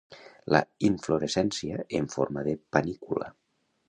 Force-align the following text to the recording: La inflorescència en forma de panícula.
La 0.53 0.59
inflorescència 0.87 1.85
en 1.99 2.09
forma 2.13 2.45
de 2.49 2.55
panícula. 2.77 3.29